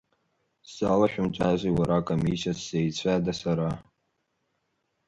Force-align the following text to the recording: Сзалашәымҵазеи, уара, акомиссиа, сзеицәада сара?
Сзалашәымҵазеи, 0.69 1.75
уара, 1.77 1.95
акомиссиа, 1.99 2.53
сзеицәада 2.57 3.33
сара? 3.41 3.69